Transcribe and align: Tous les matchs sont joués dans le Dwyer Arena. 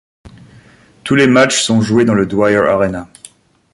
Tous 1.03 1.13
les 1.13 1.27
matchs 1.27 1.61
sont 1.61 1.79
joués 1.83 2.05
dans 2.05 2.15
le 2.15 2.25
Dwyer 2.25 2.67
Arena. 2.67 3.07